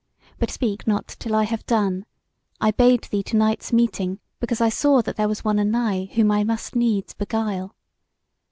[0.39, 2.07] but speak not till I have done:
[2.59, 6.31] I bade thee to night's meeting because I saw that there was one anigh whom
[6.31, 7.75] I must needs beguile.